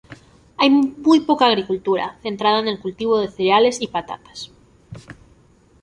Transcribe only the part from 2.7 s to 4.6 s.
cultivo de cereales y patatas.